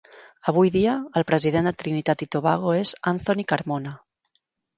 Avui 0.51 0.69
dia, 0.75 0.95
el 1.21 1.25
president 1.31 1.69
de 1.69 1.73
Trinitat 1.83 2.23
i 2.27 2.29
Tobago 2.37 2.73
és 2.79 2.95
Anthony 3.13 3.45
Carmona. 3.53 3.95